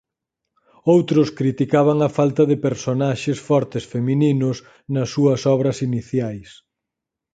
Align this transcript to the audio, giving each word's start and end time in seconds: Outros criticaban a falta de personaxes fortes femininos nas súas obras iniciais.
Outros 0.95 1.27
criticaban 1.39 1.97
a 2.07 2.09
falta 2.17 2.43
de 2.51 2.57
personaxes 2.67 3.37
fortes 3.47 3.83
femininos 3.93 4.57
nas 4.93 5.07
súas 5.13 5.41
obras 5.55 5.77
iniciais. 5.89 6.49